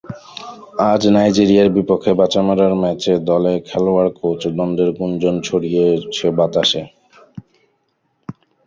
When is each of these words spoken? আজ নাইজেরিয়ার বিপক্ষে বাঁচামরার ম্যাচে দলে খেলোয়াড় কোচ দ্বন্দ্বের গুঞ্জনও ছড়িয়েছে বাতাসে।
আজ 0.91 1.01
নাইজেরিয়ার 1.15 1.69
বিপক্ষে 1.77 2.11
বাঁচামরার 2.13 2.73
ম্যাচে 2.81 3.13
দলে 3.29 3.53
খেলোয়াড় 3.67 4.11
কোচ 4.19 4.41
দ্বন্দ্বের 4.55 4.89
গুঞ্জনও 4.97 5.45
ছড়িয়েছে 5.47 6.27
বাতাসে। 6.37 6.81